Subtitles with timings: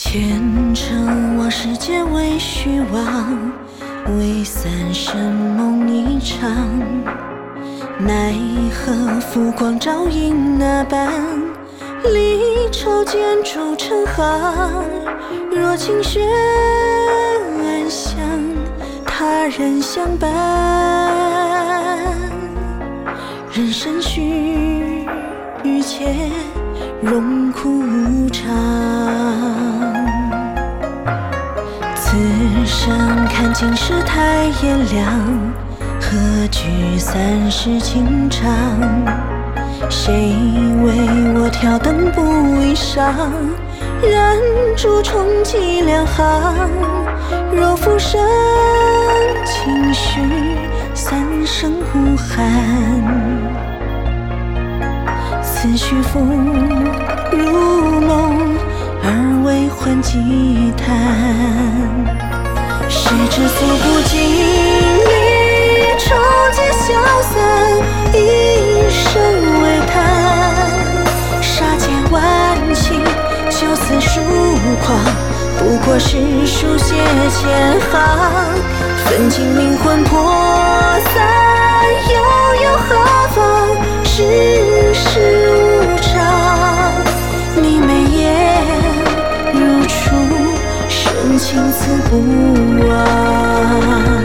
[0.00, 3.52] 前尘往事皆为虚妄，
[4.16, 6.48] 为三生梦一场。
[7.98, 8.32] 奈
[8.72, 11.12] 何浮光照影那般，
[12.04, 14.84] 离愁渐铸成行。
[15.50, 16.24] 若清雪
[17.60, 18.14] 暗香，
[19.04, 20.30] 他人相伴，
[23.52, 25.04] 人生须
[25.64, 26.30] 臾且
[27.02, 28.46] 荣枯无常。
[32.18, 35.06] 此生看尽世态炎凉，
[36.00, 38.50] 何惧三世情长？
[39.88, 40.34] 谁
[40.82, 40.92] 为
[41.36, 42.20] 我挑灯不
[42.60, 43.12] 衣裳？
[44.02, 44.36] 燃
[44.76, 46.68] 烛重寄两行。
[47.52, 48.20] 若浮生
[49.44, 50.20] 轻许
[50.94, 52.44] 三生无憾，
[55.40, 56.44] 此去风
[57.30, 58.47] 如梦，
[59.08, 60.12] 而为还几
[60.76, 60.84] 叹。
[62.90, 64.20] 谁知诉不尽
[65.08, 65.10] 离
[65.96, 66.04] 愁
[66.52, 66.86] 皆消
[67.22, 67.32] 散，
[68.12, 68.16] 一
[68.90, 69.02] 生
[69.62, 69.90] 为叹。
[71.40, 72.20] 杀劫万
[72.74, 73.00] 顷，
[73.48, 74.20] 就此疏
[74.84, 74.86] 狂，
[75.58, 76.10] 不过是
[76.46, 76.94] 书写
[77.30, 77.90] 千行。
[79.06, 80.12] 焚尽灵魂魄
[81.14, 81.16] 散，
[91.48, 94.17] 情丝不挽。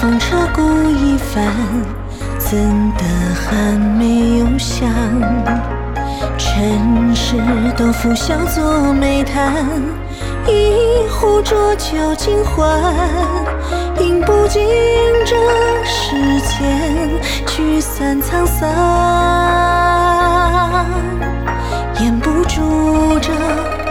[0.00, 1.44] 风彻骨一番，
[2.38, 2.56] 怎
[2.96, 3.04] 得
[3.34, 4.88] 寒没有香？
[6.38, 7.34] 尘世
[7.76, 9.66] 都付笑作眉叹，
[10.46, 12.80] 一壶浊酒尽欢，
[13.98, 14.64] 饮不尽
[15.26, 15.34] 这
[15.84, 17.10] 世间
[17.44, 18.70] 聚散沧桑，
[22.00, 23.32] 掩不住这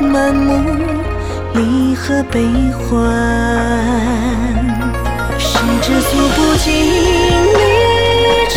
[0.01, 0.79] 满目
[1.53, 3.06] 离合悲欢。
[5.67, 7.59] 谁知诉不尽离
[8.50, 8.55] 愁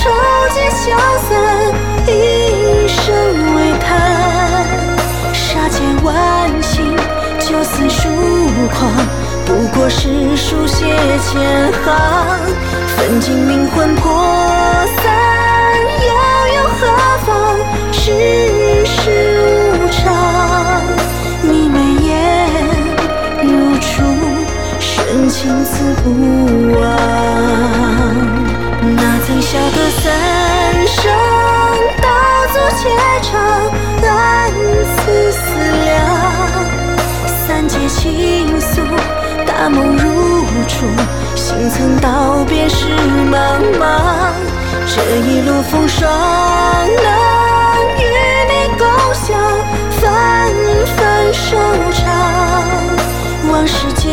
[0.55, 1.29] 皆消散，
[2.07, 2.09] 一
[2.87, 3.03] 生
[3.57, 3.85] 为叹。
[5.33, 6.15] 杀劫万
[6.63, 6.95] 顷，
[7.41, 8.09] 就此疏
[8.73, 8.93] 狂，
[9.45, 10.87] 不过是书写
[11.19, 11.85] 千行。
[12.97, 14.07] 焚尽灵魂魄
[15.03, 15.05] 散，
[16.07, 16.13] 悠
[16.55, 16.81] 悠何
[17.27, 17.59] 方？
[17.91, 18.05] 世
[18.87, 18.95] 事
[19.75, 20.07] 无常，
[21.43, 21.77] 你眉
[22.07, 22.09] 眼
[23.43, 23.91] 如初。
[24.79, 26.40] 深情自不
[38.01, 38.81] 倾诉，
[39.47, 40.09] 大梦如
[40.67, 40.87] 初，
[41.35, 42.87] 心曾道别时
[43.31, 43.35] 茫
[43.79, 44.33] 茫。
[44.87, 47.09] 这一路风霜，能
[47.99, 48.03] 与
[48.49, 49.37] 你共享，
[50.01, 50.01] 纷
[50.97, 50.99] 纷
[51.35, 51.59] 收
[51.93, 52.01] 场。
[53.53, 54.09] 往事皆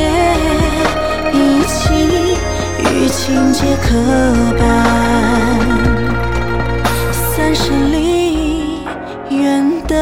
[1.31, 2.36] 一起，
[2.80, 3.88] 与情皆可
[4.59, 4.62] 伴。
[7.14, 8.81] 三十里，
[9.30, 9.96] 愿得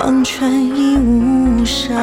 [0.00, 1.94] 忘穿一无沙